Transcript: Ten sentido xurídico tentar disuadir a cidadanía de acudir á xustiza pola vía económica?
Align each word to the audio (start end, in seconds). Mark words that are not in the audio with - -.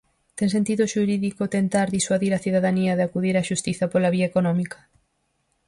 Ten 0.37 0.49
sentido 0.55 0.83
xurídico 0.93 1.43
tentar 1.57 1.87
disuadir 1.97 2.31
a 2.33 2.43
cidadanía 2.45 2.93
de 2.97 3.03
acudir 3.07 3.35
á 3.39 3.43
xustiza 3.49 3.85
pola 3.91 4.13
vía 4.15 4.29
económica? 4.31 4.79